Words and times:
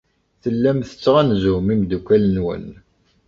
Tellam 0.43 0.79
tettɣanzum 0.89 1.65
imeddukal-nwen. 1.73 2.65